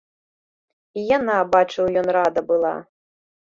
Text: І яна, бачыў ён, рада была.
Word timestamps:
І 1.01 1.03
яна, 1.17 1.35
бачыў 1.57 1.93
ён, 2.03 2.07
рада 2.17 2.45
была. 2.49 2.73